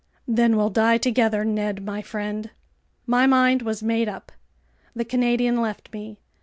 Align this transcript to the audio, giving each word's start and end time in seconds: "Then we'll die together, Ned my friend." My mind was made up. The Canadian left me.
"Then 0.27 0.57
we'll 0.57 0.71
die 0.71 0.97
together, 0.97 1.45
Ned 1.45 1.85
my 1.85 2.01
friend." 2.01 2.49
My 3.05 3.27
mind 3.27 3.61
was 3.61 3.83
made 3.83 4.09
up. 4.09 4.31
The 4.95 5.05
Canadian 5.05 5.61
left 5.61 5.93
me. 5.93 6.17